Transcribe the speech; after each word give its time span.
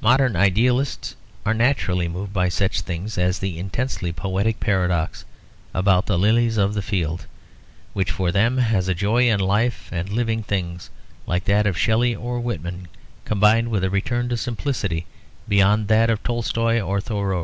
Modern 0.00 0.36
idealists 0.36 1.16
are 1.44 1.52
naturally 1.52 2.08
moved 2.08 2.32
by 2.32 2.48
such 2.48 2.80
things 2.80 3.18
as 3.18 3.38
the 3.40 3.58
intensely 3.58 4.10
poetic 4.10 4.58
paradox 4.58 5.26
about 5.74 6.06
the 6.06 6.18
lilies 6.18 6.56
of 6.56 6.72
the 6.72 6.80
field; 6.80 7.26
which 7.92 8.10
for 8.10 8.32
them 8.32 8.56
has 8.56 8.88
a 8.88 8.94
joy 8.94 9.28
in 9.28 9.38
life 9.38 9.90
and 9.92 10.08
living 10.08 10.42
things 10.42 10.88
like 11.26 11.44
that 11.44 11.66
of 11.66 11.76
Shelley 11.76 12.16
or 12.16 12.40
Whitman, 12.40 12.88
combined 13.26 13.70
with 13.70 13.84
a 13.84 13.90
return 13.90 14.30
to 14.30 14.36
simplicity 14.38 15.04
beyond 15.46 15.88
that 15.88 16.08
of 16.08 16.22
Tolstoy 16.22 16.80
or 16.80 16.98
Thoreau. 16.98 17.38